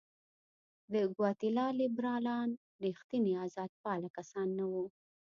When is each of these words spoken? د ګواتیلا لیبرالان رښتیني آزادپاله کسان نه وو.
د 0.93 0.95
ګواتیلا 1.15 1.67
لیبرالان 1.79 2.49
رښتیني 2.83 3.33
آزادپاله 3.45 4.07
کسان 4.17 4.47
نه 4.59 4.65
وو. 4.71 4.85